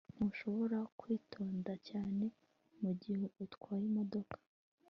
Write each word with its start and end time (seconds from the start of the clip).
Ntushobora 0.15 0.77
kwitonda 0.99 1.73
cyane 1.87 2.25
mugihe 2.81 3.25
utwaye 3.43 3.83
imodoka 3.89 4.37